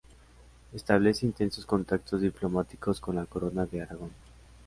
Establece 0.73 1.27
intensos 1.27 1.63
contactos 1.67 2.21
diplomáticos 2.21 2.99
con 2.99 3.17
la 3.17 3.27
Corona 3.27 3.67
de 3.67 3.83
Aragón. 3.83 4.09